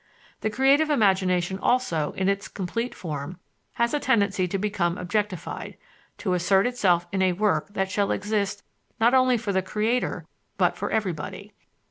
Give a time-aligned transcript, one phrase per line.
[0.39, 3.37] The creative imagination also, in its complete form,
[3.73, 5.77] has a tendency to become objectified,
[6.17, 8.63] to assert itself in a work that shall exist
[8.99, 10.25] not only for the creator
[10.57, 11.53] but for everybody.